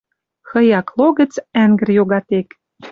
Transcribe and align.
Хыяк 0.49 0.87
логӹц 0.97 1.33
ӓнгӹр 1.63 1.89
йога 1.97 2.19
тек. 2.27 2.49